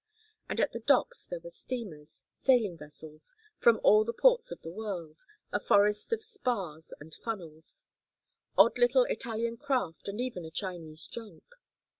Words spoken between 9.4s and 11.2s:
craft and even a Chinese